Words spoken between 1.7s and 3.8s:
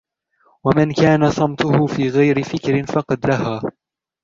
فِي غَيْرِ فِكْرٍ فَقَدْ لَهَا